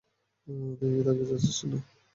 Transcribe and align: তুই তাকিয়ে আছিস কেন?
তুই 0.77 0.91
তাকিয়ে 1.05 1.35
আছিস 1.35 1.57
কেন? 1.59 1.73